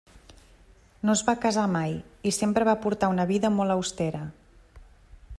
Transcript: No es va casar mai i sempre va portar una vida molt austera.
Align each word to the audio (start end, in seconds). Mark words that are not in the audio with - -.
No 1.09 1.15
es 1.17 1.21
va 1.27 1.35
casar 1.43 1.65
mai 1.75 1.93
i 2.29 2.33
sempre 2.37 2.67
va 2.69 2.75
portar 2.85 3.11
una 3.15 3.27
vida 3.33 3.53
molt 3.59 3.75
austera. 3.75 4.23